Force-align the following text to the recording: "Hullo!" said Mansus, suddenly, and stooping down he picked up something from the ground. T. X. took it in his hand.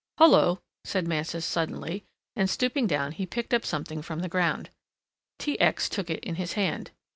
"Hullo!" 0.17 0.63
said 0.83 1.07
Mansus, 1.07 1.45
suddenly, 1.45 2.03
and 2.35 2.49
stooping 2.49 2.87
down 2.87 3.11
he 3.11 3.27
picked 3.27 3.53
up 3.53 3.63
something 3.63 4.01
from 4.01 4.21
the 4.21 4.29
ground. 4.29 4.71
T. 5.37 5.59
X. 5.59 5.87
took 5.87 6.09
it 6.09 6.23
in 6.23 6.37
his 6.37 6.53
hand. 6.53 6.89